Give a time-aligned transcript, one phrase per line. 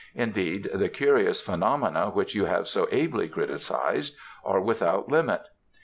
[0.15, 5.47] Indeed the curious phenomena which you have so ably criticised, are without limit.